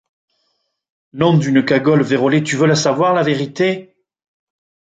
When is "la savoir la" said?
2.65-3.21